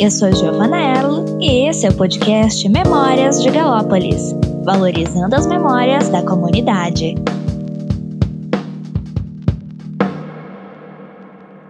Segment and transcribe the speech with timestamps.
[0.00, 6.08] Eu sou Giovana Erlo e esse é o podcast Memórias de Galópolis, valorizando as memórias
[6.08, 7.16] da comunidade.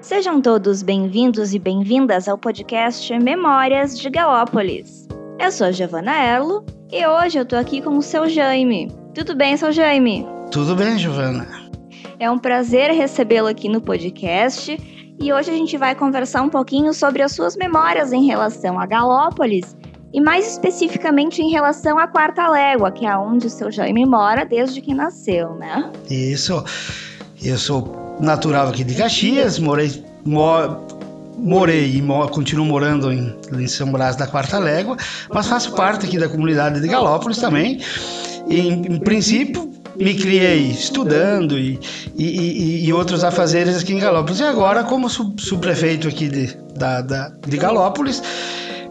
[0.03, 5.09] Sejam todos bem-vindos e bem-vindas ao podcast Memórias de Galópolis.
[5.41, 8.93] Eu sou Giovana Erlo e hoje eu tô aqui com o seu Jaime.
[9.15, 10.27] Tudo bem, seu Jaime?
[10.51, 11.49] Tudo bem, Giovana.
[12.21, 16.95] É um prazer recebê-lo aqui no podcast e hoje a gente vai conversar um pouquinho
[16.95, 19.77] sobre as suas memórias em relação a Galópolis
[20.13, 24.45] e mais especificamente em relação à Quarta Légua, que é onde o seu Jaime mora
[24.45, 25.91] desde que nasceu, né?
[26.09, 26.65] Isso.
[27.43, 30.81] Eu sou natural aqui de Caxias, morei, mor,
[31.37, 34.97] morei e mor, continuo morando em, em São Brás da Quarta Légua,
[35.33, 37.81] mas faço parte aqui da comunidade de Galópolis também.
[38.49, 41.79] Em, em princípio, me criei estudando e,
[42.17, 44.39] e, e, outros afazeres aqui em Galópolis.
[44.39, 48.23] E agora, como subprefeito aqui de, da, da, de Galópolis,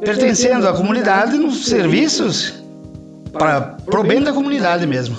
[0.02, 2.54] pertencendo à comunidade nos serviços
[3.32, 5.18] para o bem da comunidade mesmo.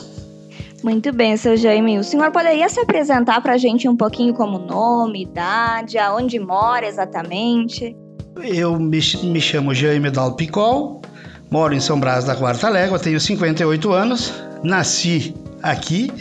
[0.84, 1.98] Muito bem, seu Jaime.
[1.98, 6.86] O senhor poderia se apresentar para a gente um pouquinho como nome, idade, aonde mora
[6.86, 7.96] exatamente?
[8.36, 11.02] Eu me, me chamo Jaime Dalpicol,
[11.50, 16.12] moro em São Brás da Quarta Légua, tenho 58 anos, nasci aqui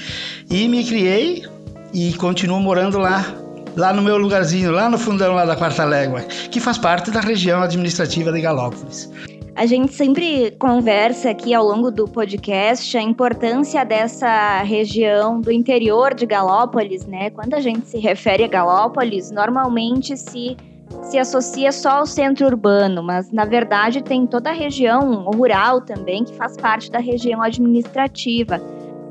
[0.50, 1.46] e me criei
[1.94, 3.26] e continuo morando lá,
[3.76, 7.20] lá no meu lugarzinho, lá no fundão lá da Quarta Légua, que faz parte da
[7.20, 9.10] região administrativa de Galópolis.
[9.56, 16.14] A gente sempre conversa aqui ao longo do podcast a importância dessa região do interior
[16.14, 17.32] de Galópolis, né?
[17.32, 20.56] Quando a gente se refere a Galópolis, normalmente se
[21.04, 26.24] se associa só ao centro urbano, mas na verdade tem toda a região rural também
[26.24, 28.62] que faz parte da região administrativa.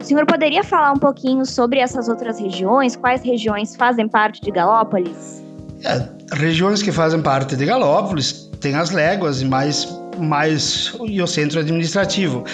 [0.06, 2.94] Senhor poderia falar um pouquinho sobre essas outras regiões?
[2.94, 5.42] Quais regiões fazem parte de Galópolis?
[5.82, 11.26] É, regiões que fazem parte de Galópolis tem as léguas e mais, mais e o
[11.26, 12.44] centro administrativo,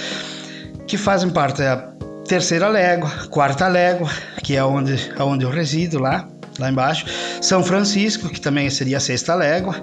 [0.87, 1.77] que fazem parte da
[2.27, 4.09] terceira légua, quarta légua,
[4.43, 6.27] que é onde, onde eu resido lá,
[6.59, 7.05] lá embaixo,
[7.43, 9.77] São Francisco, que também seria a sexta légua,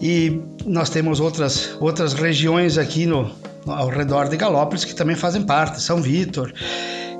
[0.00, 3.30] e nós temos outras, outras regiões aqui no,
[3.66, 6.52] ao redor de Galópolis que também fazem parte, São Vítor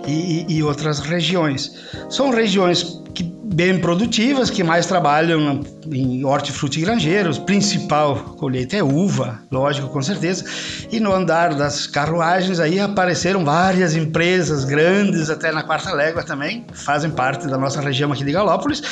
[0.06, 1.72] e, e, outras regiões.
[2.08, 7.38] São regiões que, bem produtivas, que mais trabalham em hortifruti granjeiros.
[7.38, 10.44] Principal colheita é uva, lógico, com certeza.
[10.90, 16.64] E no andar das carruagens aí apareceram várias empresas grandes, até na Quarta Légua também,
[16.72, 18.82] fazem parte da nossa região aqui de Galópolis,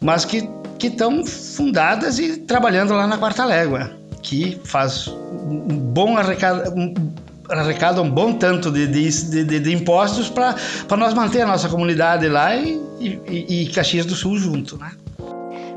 [0.00, 0.46] mas que
[0.82, 6.94] estão fundadas e trabalhando lá na Quarta Légua que faz um bom arrecada, um,
[7.48, 10.56] arrecada um bom tanto de, de, de, de impostos para
[10.96, 14.90] nós manter a nossa comunidade lá e, e, e Caxias do Sul junto, né?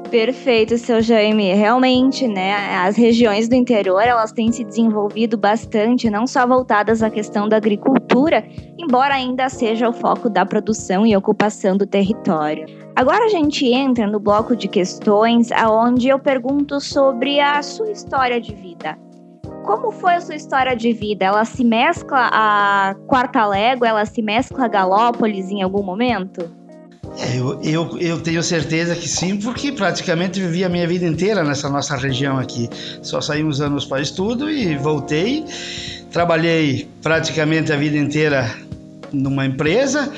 [0.09, 1.53] Perfeito, seu Jaime.
[1.53, 7.09] Realmente, né, as regiões do interior, elas têm se desenvolvido bastante, não só voltadas à
[7.09, 8.47] questão da agricultura,
[8.77, 12.65] embora ainda seja o foco da produção e ocupação do território.
[12.95, 18.39] Agora a gente entra no bloco de questões aonde eu pergunto sobre a sua história
[18.39, 18.97] de vida.
[19.65, 21.25] Como foi a sua história de vida?
[21.25, 26.49] Ela se mescla a Quarta Légua, ela se mescla a Galópolis em algum momento?
[27.35, 31.69] Eu, eu, eu tenho certeza que sim, porque praticamente vivi a minha vida inteira nessa
[31.69, 32.69] nossa região aqui.
[33.01, 35.43] Só saí uns anos para estudo e voltei.
[36.11, 38.53] Trabalhei praticamente a vida inteira
[39.11, 40.11] numa empresa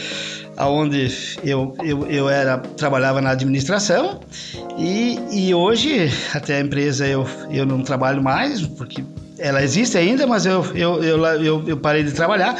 [0.67, 1.09] onde
[1.43, 4.19] eu, eu, eu era, trabalhava na administração
[4.77, 9.03] e, e hoje até a empresa eu, eu não trabalho mais, porque
[9.37, 12.57] ela existe ainda, mas eu, eu, eu, eu, eu parei de trabalhar.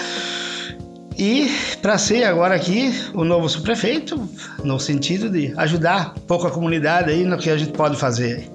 [1.20, 4.18] E para ser agora aqui o novo subprefeito,
[4.64, 8.50] no sentido de ajudar um pouco a comunidade aí no que a gente pode fazer.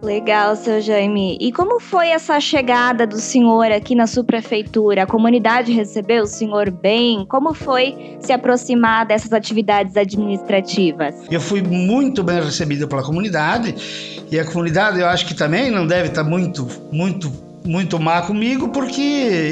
[0.00, 1.36] Legal, seu Jaime.
[1.40, 5.02] E como foi essa chegada do senhor aqui na subprefeitura?
[5.02, 7.26] A comunidade recebeu o senhor bem?
[7.28, 11.16] Como foi se aproximar dessas atividades administrativas?
[11.28, 13.74] Eu fui muito bem recebido pela comunidade
[14.30, 17.32] e a comunidade eu acho que também não deve estar muito, muito,
[17.66, 19.02] muito má comigo porque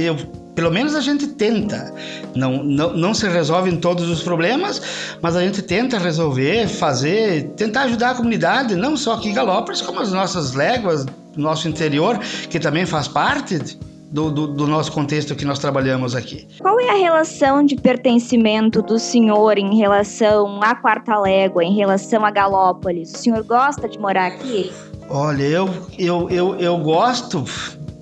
[0.05, 1.95] eu pelo menos a gente tenta.
[2.35, 7.83] Não, não, não se resolvem todos os problemas, mas a gente tenta resolver, fazer, tentar
[7.83, 11.07] ajudar a comunidade, não só aqui em Galópolis, como as nossas léguas,
[11.37, 12.19] nosso interior,
[12.49, 13.79] que também faz parte
[14.11, 16.49] do, do, do, nosso contexto que nós trabalhamos aqui.
[16.59, 22.25] Qual é a relação de pertencimento do senhor em relação à Quarta Légua, em relação
[22.25, 23.13] a Galópolis?
[23.13, 24.73] O senhor gosta de morar aqui?
[25.11, 25.69] Olha, eu,
[25.99, 27.45] eu, eu, eu gosto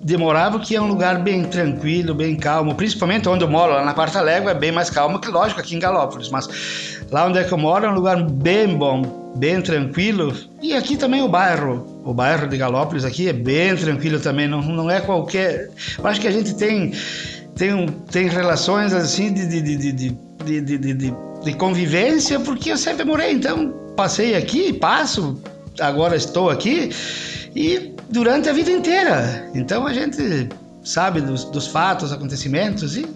[0.04, 3.94] demorar porque é um lugar bem tranquilo, bem calmo, principalmente onde eu moro, lá na
[3.94, 6.46] Quarta Légua é bem mais calmo que, lógico, aqui em Galópolis, mas
[7.10, 10.36] lá onde é que eu moro é um lugar bem bom, bem tranquilo.
[10.62, 14.60] E aqui também o bairro, o bairro de Galópolis aqui é bem tranquilo também, não,
[14.60, 15.70] não é qualquer...
[15.98, 16.92] Eu acho que a gente tem,
[17.56, 21.14] tem, tem relações assim de, de, de, de,
[21.44, 25.40] de convivência, porque eu sempre morei, então passei aqui, passo,
[25.80, 26.90] agora estou aqui
[27.54, 29.50] e durante a vida inteira.
[29.54, 30.48] Então a gente
[30.82, 33.06] sabe dos, dos fatos, acontecimentos e,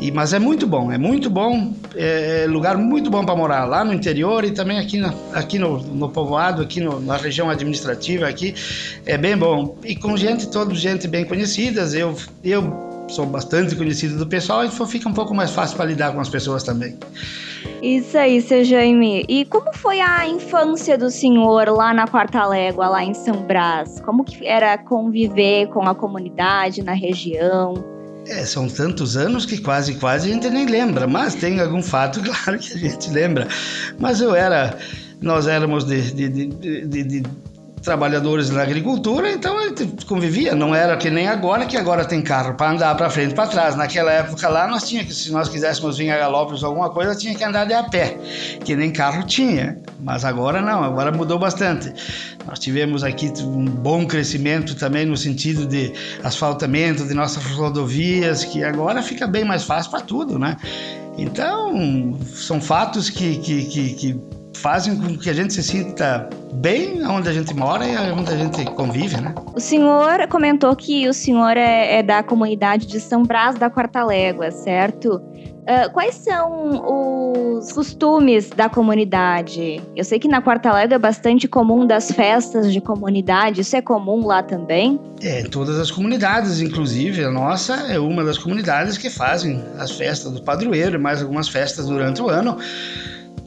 [0.00, 3.66] e, mas é muito bom, é muito bom, é, é lugar muito bom para morar
[3.66, 7.50] lá no interior e também aqui, na, aqui no, no povoado, aqui no, na região
[7.50, 8.54] administrativa aqui
[9.04, 11.92] é bem bom e com gente, toda gente bem conhecidas.
[11.92, 16.12] Eu eu sou bastante conhecido do pessoal e fica um pouco mais fácil para lidar
[16.12, 16.98] com as pessoas também.
[17.82, 19.24] Isso aí, seu Jaime.
[19.28, 24.00] E como foi a infância do senhor lá na Quarta Légua, lá em São Brás?
[24.00, 27.74] Como que era conviver com a comunidade na região?
[28.26, 32.22] É, são tantos anos que quase, quase a gente nem lembra, mas tem algum fato,
[32.24, 33.48] claro, que a gente lembra.
[33.98, 34.78] Mas eu era,
[35.20, 37.22] nós éramos de, de, de, de
[37.82, 39.56] trabalhadores na agricultura, então
[40.06, 43.34] convivia, não era que nem agora, que agora tem carro para andar para frente e
[43.34, 43.76] para trás.
[43.76, 47.34] Naquela época lá, nós tinha que, se nós quiséssemos vir a Galópolis alguma coisa, tinha
[47.34, 48.16] que andar de a pé,
[48.64, 49.78] que nem carro tinha.
[50.00, 51.92] Mas agora não, agora mudou bastante.
[52.46, 55.92] Nós tivemos aqui um bom crescimento também no sentido de
[56.22, 60.56] asfaltamento de nossas rodovias, que agora fica bem mais fácil para tudo, né?
[61.18, 64.20] Então, são fatos que, que, que, que
[64.54, 68.36] fazem com que a gente se sinta bem onde a gente mora e onde a
[68.36, 69.34] gente convive, né?
[69.54, 74.04] O senhor comentou que o senhor é, é da comunidade de São Brás da Quarta
[74.04, 75.20] Légua, certo?
[75.62, 79.80] Uh, quais são os costumes da comunidade?
[79.94, 83.60] Eu sei que na Quarta Légua é bastante comum das festas de comunidade.
[83.60, 85.00] Isso é comum lá também?
[85.22, 89.92] É, em todas as comunidades, inclusive a nossa é uma das comunidades que fazem as
[89.92, 92.58] festas do padroeiro e mais algumas festas durante o ano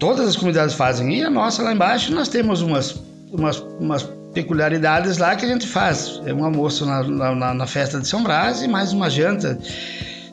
[0.05, 1.17] todas as comunidades fazem.
[1.17, 2.95] E a nossa lá embaixo nós temos umas,
[3.31, 4.03] umas, umas
[4.35, 6.21] peculiaridades lá que a gente faz.
[6.27, 7.03] É um almoço na,
[7.33, 9.57] na, na, festa de São Brás e mais uma janta.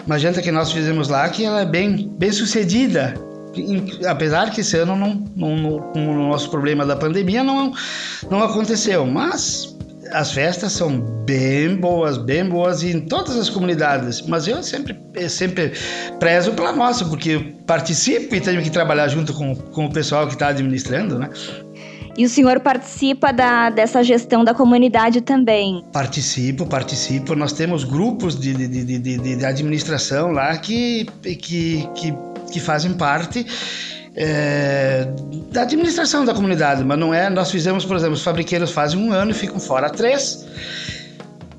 [0.06, 3.14] Uma janta que nós fizemos lá que ela é bem, bem sucedida.
[4.06, 7.72] Apesar que esse ano não, não, não, com o nosso problema da pandemia não,
[8.30, 9.74] não aconteceu, mas
[10.12, 14.96] as festas são bem boas, bem boas em todas as comunidades, mas eu sempre,
[15.28, 15.72] sempre
[16.18, 20.34] prezo pela nossa, porque participo e tenho que trabalhar junto com, com o pessoal que
[20.34, 21.28] está administrando, né?
[22.16, 25.82] E o senhor participa da, dessa gestão da comunidade também?
[25.92, 27.34] Participo, participo.
[27.34, 32.14] Nós temos grupos de, de, de, de, de administração lá que, que, que,
[32.52, 33.46] que fazem parte
[34.14, 35.06] é,
[35.50, 37.30] da administração da comunidade, mas não é.
[37.30, 40.46] Nós fizemos, por exemplo, os fabriqueiros fazem um ano e ficam fora três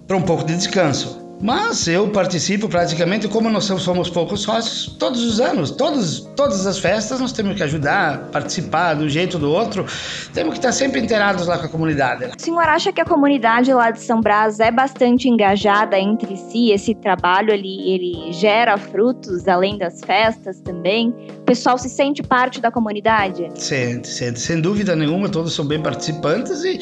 [0.07, 1.23] para um pouco de descanso.
[1.44, 6.80] Mas eu participo praticamente, como nós somos poucos sócios, todos os anos, todos, todas as
[6.80, 9.86] festas nós temos que ajudar, participar do jeito do outro,
[10.34, 12.31] temos que estar sempre inteirados lá com a comunidade.
[12.40, 16.72] O senhor acha que a comunidade lá de São Brás é bastante engajada entre si?
[16.72, 21.10] Esse trabalho ele, ele gera frutos além das festas também?
[21.39, 23.51] O pessoal se sente parte da comunidade?
[23.56, 26.80] Sente, sente, sem dúvida nenhuma, todos são bem participantes e,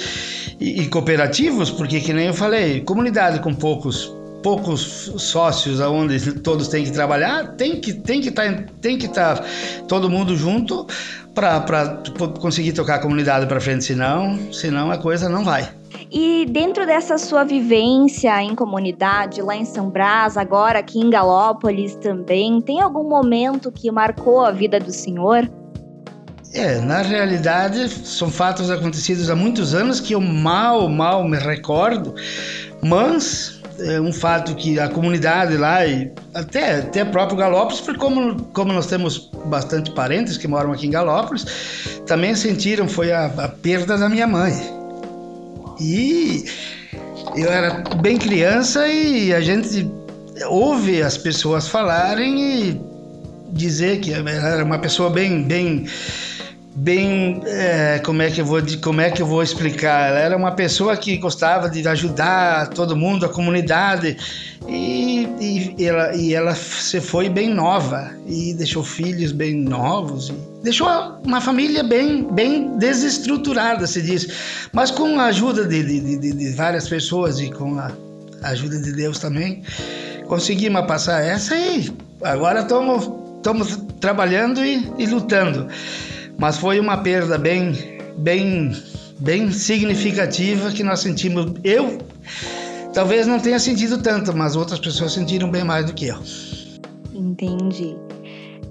[0.59, 6.67] e, e cooperativos, porque que nem eu falei, comunidade com poucos poucos sócios aonde todos
[6.67, 9.45] têm que trabalhar, tem que tem que estar tá, tem que estar tá
[9.87, 10.87] todo mundo junto
[11.33, 12.01] para
[12.39, 15.69] conseguir tocar a comunidade para frente, senão, senão a coisa não vai.
[16.11, 21.95] E dentro dessa sua vivência em comunidade, lá em São Brás, agora aqui em Galópolis
[21.95, 25.49] também, tem algum momento que marcou a vida do senhor?
[26.53, 32.13] É, na realidade, são fatos acontecidos há muitos anos que eu mal, mal me recordo,
[32.83, 38.35] mas é um fato que a comunidade lá e até até próprio Galópolis, porque como
[38.53, 41.45] como nós temos bastante parentes que moram aqui em Galópolis,
[42.05, 44.53] também sentiram foi a, a perda da minha mãe.
[45.79, 46.45] E
[47.35, 49.89] eu era bem criança e a gente
[50.47, 52.81] ouve as pessoas falarem e
[53.51, 55.85] dizer que ela era uma pessoa bem bem
[56.73, 60.09] bem é, como é que eu vou como é que eu vou explicar?
[60.09, 64.17] Ela era uma pessoa que gostava de ajudar todo mundo a comunidade
[64.67, 65.27] e,
[65.77, 70.87] e ela e ela se foi bem nova e deixou filhos bem novos deixou
[71.25, 74.27] uma família bem bem desestruturada se diz.
[74.71, 77.91] Mas com a ajuda de, de, de, de várias pessoas e com a
[78.43, 79.61] ajuda de Deus também
[80.27, 81.91] conseguimos passar essa e
[82.23, 85.67] agora estamos estamos trabalhando e, e lutando
[86.41, 87.71] mas foi uma perda bem,
[88.17, 88.75] bem,
[89.19, 91.53] bem significativa que nós sentimos.
[91.63, 91.99] Eu
[92.95, 96.17] talvez não tenha sentido tanto, mas outras pessoas sentiram bem mais do que eu.
[97.13, 97.95] Entendi.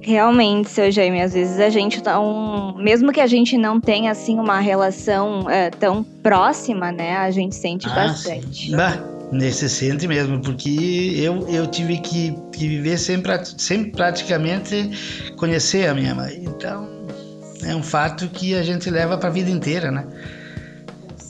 [0.01, 4.37] Realmente, seu Jaime, às vezes a gente um, mesmo que a gente não tenha assim
[4.41, 8.75] uma relação é, tão próxima, né, a gente sente ah, bastante.
[8.75, 8.99] Bah,
[9.31, 15.95] nesse sente mesmo, porque eu, eu tive que, que viver sempre, sempre praticamente conhecer a
[15.95, 16.43] minha mãe.
[16.43, 17.00] Então,
[17.65, 20.07] é um fato que a gente leva para a vida inteira, né?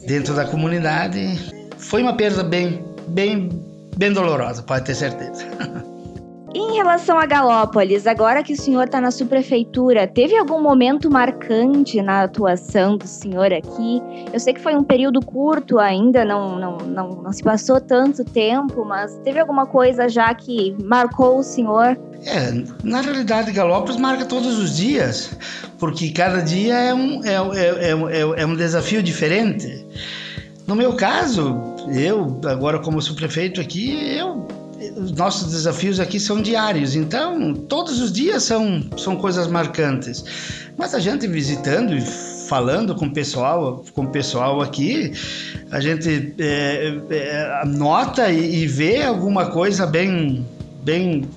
[0.06, 1.38] Dentro da comunidade,
[1.78, 3.48] foi uma perda bem, bem,
[3.96, 5.44] bem dolorosa, pode ter certeza.
[6.80, 12.22] Relação a Galópolis, agora que o senhor está na subprefeitura, teve algum momento marcante na
[12.22, 14.00] atuação do senhor aqui?
[14.32, 18.24] Eu sei que foi um período curto ainda, não, não, não, não se passou tanto
[18.24, 22.00] tempo, mas teve alguma coisa já que marcou o senhor?
[22.24, 22.50] É,
[22.82, 25.36] na realidade, Galópolis marca todos os dias,
[25.78, 29.86] porque cada dia é um, é, é, é, é um desafio diferente.
[30.66, 31.60] No meu caso,
[31.94, 34.59] eu, agora como subprefeito aqui, eu
[34.96, 40.24] os nossos desafios aqui são diários, então todos os dias são, são coisas marcantes.
[40.76, 45.12] Mas a gente visitando e falando com o pessoal, com o pessoal aqui,
[45.70, 50.46] a gente é, é, nota e, e vê alguma coisa bem,
[50.82, 51.28] bem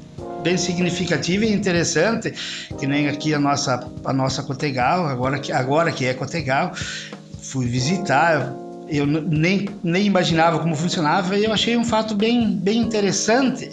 [0.44, 2.34] bem significativa e interessante,
[2.78, 6.74] que nem aqui a nossa a nossa Cotegal, agora que agora que é Cotegal,
[7.42, 8.54] fui visitar,
[8.94, 13.72] eu nem, nem imaginava como funcionava e eu achei um fato bem, bem interessante,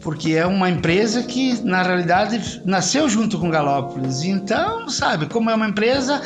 [0.00, 4.22] porque é uma empresa que, na realidade, nasceu junto com Galópolis.
[4.22, 6.22] Então, sabe, como é uma empresa,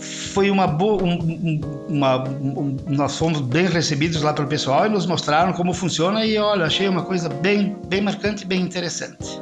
[0.00, 1.04] foi uma boa.
[1.04, 6.24] Um, uma, um, nós fomos bem recebidos lá pelo pessoal e nos mostraram como funciona
[6.24, 9.40] e olha, achei uma coisa bem, bem marcante e bem interessante.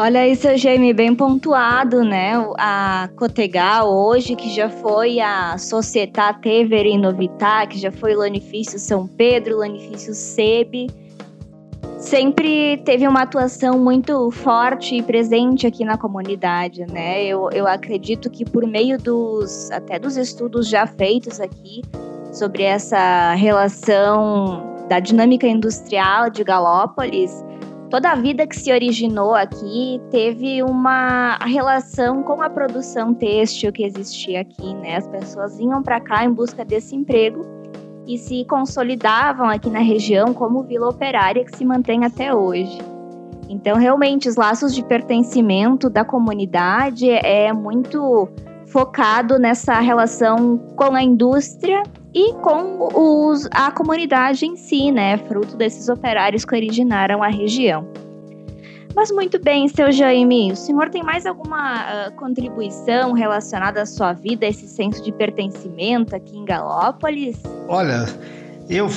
[0.00, 2.32] Olha aí, seu Jaime, bem pontuado, né?
[2.56, 9.06] A Cotegal hoje, que já foi a Società Tevere Novitar, que já foi Lanifício São
[9.06, 10.86] Pedro, Lanifício Sebe,
[11.98, 17.22] sempre teve uma atuação muito forte e presente aqui na comunidade, né?
[17.22, 21.82] Eu, eu acredito que por meio dos até dos estudos já feitos aqui
[22.32, 27.44] sobre essa relação da dinâmica industrial de Galópolis,
[27.90, 33.82] toda a vida que se originou aqui teve uma relação com a produção têxtil que
[33.82, 34.96] existia aqui, né?
[34.96, 37.44] As pessoas vinham para cá em busca desse emprego
[38.06, 42.78] e se consolidavam aqui na região como vila operária que se mantém até hoje.
[43.48, 48.28] Então, realmente, os laços de pertencimento da comunidade é muito
[48.66, 51.82] focado nessa relação com a indústria
[52.14, 55.16] e com os, a comunidade em si, né?
[55.16, 57.86] Fruto desses operários que originaram a região.
[58.94, 64.12] Mas muito bem, seu Jaime, o senhor tem mais alguma uh, contribuição relacionada à sua
[64.12, 67.36] vida, esse senso de pertencimento aqui em Galópolis?
[67.68, 68.06] Olha,
[68.68, 68.88] eu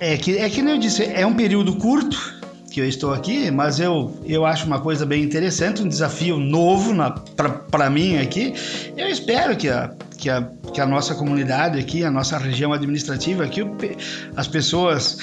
[0.00, 2.35] é que é que nem eu disse, é um período curto
[2.76, 6.92] que eu estou aqui, mas eu, eu acho uma coisa bem interessante, um desafio novo
[7.70, 8.52] para mim aqui.
[8.94, 13.44] Eu espero que a, que, a, que a nossa comunidade aqui, a nossa região administrativa
[13.44, 13.62] aqui,
[14.36, 15.16] as pessoas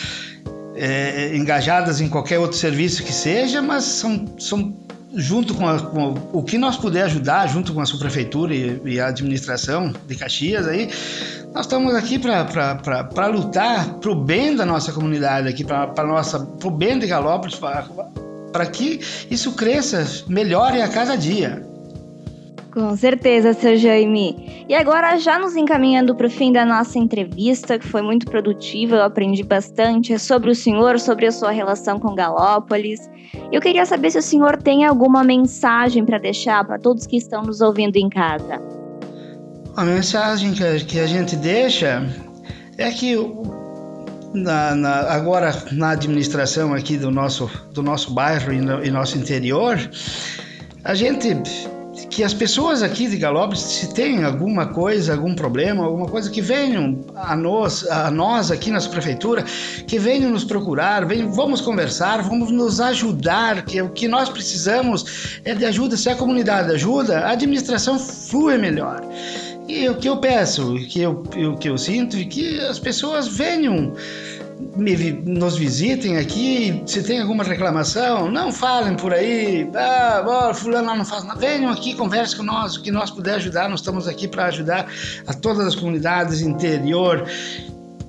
[0.76, 4.76] é, engajadas em qualquer outro serviço que seja, mas são, são
[5.16, 9.00] junto com, a, com, o que nós puder ajudar, junto com a subprefeitura e, e
[9.00, 10.90] a administração de Caxias aí,
[11.54, 15.94] nós estamos aqui para lutar para o bem da nossa comunidade aqui, para
[16.64, 17.60] o bem de Galópolis,
[18.52, 21.73] para que isso cresça, melhore a cada dia.
[22.74, 24.66] Com certeza, seu Jaime.
[24.68, 28.96] E agora, já nos encaminhando para o fim da nossa entrevista, que foi muito produtiva,
[28.96, 33.00] eu aprendi bastante sobre o senhor, sobre a sua relação com Galópolis.
[33.52, 37.44] Eu queria saber se o senhor tem alguma mensagem para deixar para todos que estão
[37.44, 38.60] nos ouvindo em casa.
[39.76, 42.04] A mensagem que a, gente deixa
[42.80, 43.16] é que
[44.34, 49.16] na, na, agora na administração aqui do nosso, do nosso bairro e, no, e nosso
[49.16, 49.78] interior,
[50.84, 51.38] a gente
[52.10, 56.42] que as pessoas aqui de Galópolis, se tem alguma coisa, algum problema, alguma coisa, que
[56.42, 59.44] venham a nós, a nós aqui na prefeitura,
[59.88, 65.40] que venham nos procurar, venham, vamos conversar, vamos nos ajudar, que o que nós precisamos
[65.44, 65.98] é de ajuda.
[65.98, 69.02] Se a comunidade ajuda, a administração flui melhor.
[69.68, 72.80] E o que eu peço, o que eu, o que eu sinto, é que as
[72.80, 73.94] pessoas venham
[74.76, 80.96] me, nos visitem aqui, se tem alguma reclamação, não falem por aí, ah, oh, fulano
[80.96, 84.08] não faz nada, venham aqui, converse com nós, o que nós puder ajudar, nós estamos
[84.08, 84.88] aqui para ajudar
[85.28, 87.28] a todas as comunidades interior.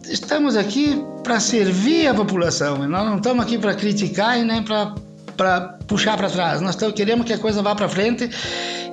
[0.08, 4.94] Estamos aqui para servir a população, nós não estamos aqui para criticar e nem para
[5.36, 6.60] para puxar para trás.
[6.60, 8.30] Nós queremos que a coisa vá para frente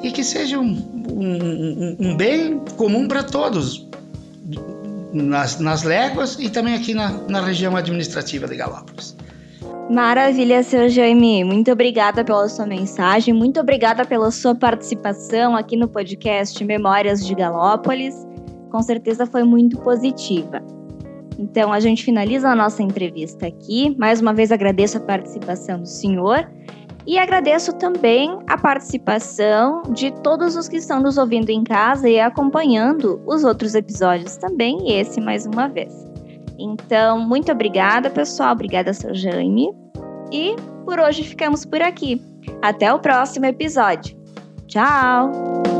[0.01, 0.71] e que seja um,
[1.07, 3.87] um, um bem comum para todos
[5.13, 9.15] nas, nas léguas e também aqui na, na região administrativa de Galópolis.
[9.89, 11.43] Maravilha, seu Jaime.
[11.43, 17.35] Muito obrigada pela sua mensagem, muito obrigada pela sua participação aqui no podcast Memórias de
[17.35, 18.15] Galópolis.
[18.69, 20.63] Com certeza foi muito positiva.
[21.37, 23.95] Então, a gente finaliza a nossa entrevista aqui.
[23.97, 26.47] Mais uma vez agradeço a participação do senhor
[27.05, 32.19] e agradeço também a participação de todos os que estão nos ouvindo em casa e
[32.19, 35.93] acompanhando os outros episódios também, e esse mais uma vez.
[36.57, 38.51] Então, muito obrigada, pessoal.
[38.51, 39.69] Obrigada, seu Jaime.
[40.31, 40.55] E
[40.85, 42.21] por hoje ficamos por aqui.
[42.61, 44.15] Até o próximo episódio.
[44.67, 45.70] Tchau!